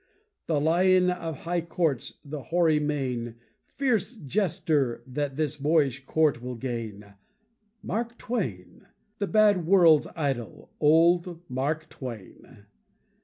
[0.47, 3.35] The lion of high courts, with hoary mane,
[3.67, 7.13] Fierce jester that this boyish court will gain
[7.83, 8.87] Mark Twain!
[9.19, 12.65] The bad world's idol: Old Mark Twain!